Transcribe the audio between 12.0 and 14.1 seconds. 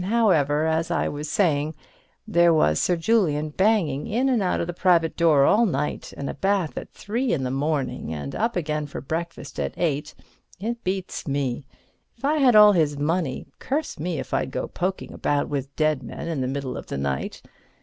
If I had all his money, curse